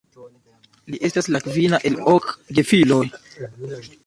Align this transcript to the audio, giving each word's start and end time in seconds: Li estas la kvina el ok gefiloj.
Li 0.93 0.99
estas 1.09 1.29
la 1.35 1.41
kvina 1.49 1.81
el 1.91 2.01
ok 2.15 2.29
gefiloj. 2.61 3.03